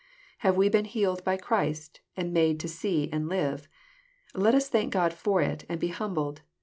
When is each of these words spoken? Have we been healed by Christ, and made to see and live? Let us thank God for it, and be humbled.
Have 0.39 0.57
we 0.57 0.67
been 0.67 0.85
healed 0.85 1.23
by 1.23 1.37
Christ, 1.37 2.01
and 2.17 2.33
made 2.33 2.59
to 2.61 2.67
see 2.67 3.07
and 3.11 3.29
live? 3.29 3.67
Let 4.33 4.55
us 4.55 4.67
thank 4.67 4.91
God 4.91 5.13
for 5.13 5.43
it, 5.43 5.63
and 5.69 5.79
be 5.79 5.89
humbled. 5.89 6.41